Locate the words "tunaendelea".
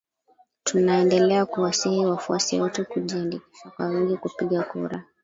0.63-1.45